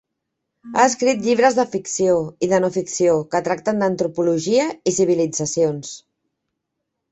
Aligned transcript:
Ha 0.77 0.85
escrit 0.91 1.19
llibres 1.27 1.57
de 1.59 1.65
ficció 1.73 2.15
i 2.47 2.49
de 2.55 2.61
no-ficció 2.65 3.13
que 3.35 3.43
tracten 3.49 3.85
d'antropologia 3.85 4.67
i 4.93 4.97
civilitzacions. 4.99 5.95